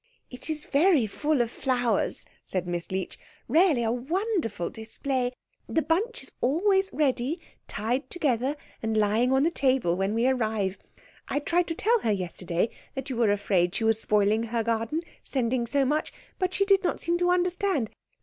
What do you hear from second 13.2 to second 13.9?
afraid she